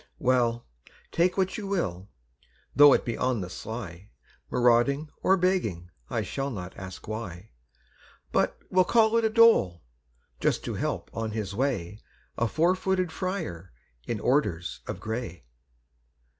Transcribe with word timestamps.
Well, 0.17 0.65
take 1.11 1.37
what 1.37 1.59
you 1.59 1.67
will, 1.67 2.09
though 2.75 2.91
it 2.93 3.05
be 3.05 3.15
on 3.19 3.41
the 3.41 3.51
sly, 3.51 4.09
Marauding 4.49 5.11
or 5.21 5.37
begging, 5.37 5.91
I 6.09 6.23
shall 6.23 6.49
not 6.49 6.75
ask 6.75 7.07
why, 7.07 7.51
But 8.31 8.57
will 8.71 8.83
call 8.83 9.15
it 9.17 9.25
a 9.25 9.29
dole, 9.29 9.83
just 10.39 10.63
to 10.63 10.73
help 10.73 11.11
on 11.15 11.29
his 11.33 11.53
way 11.53 12.01
A 12.35 12.47
four 12.47 12.73
footed 12.73 13.11
friar 13.11 13.73
in 14.07 14.19
orders 14.19 14.79
of 14.87 14.99
gray! 14.99 15.45